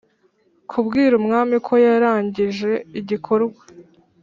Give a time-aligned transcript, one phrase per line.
[0.71, 3.61] kubwira umwami ko yarangije igikorwa..